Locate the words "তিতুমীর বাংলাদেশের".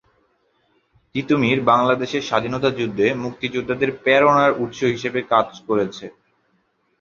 1.15-2.23